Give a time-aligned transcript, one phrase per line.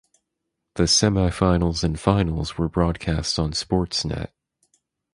[0.77, 4.31] The semifinals and finals were broadcast on Sportsnet.